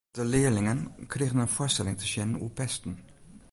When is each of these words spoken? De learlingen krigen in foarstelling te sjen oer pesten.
De 0.11 0.25
learlingen 0.25 0.95
krigen 1.07 1.39
in 1.39 1.47
foarstelling 1.57 1.97
te 1.99 2.05
sjen 2.07 2.41
oer 2.41 2.51
pesten. 2.59 2.95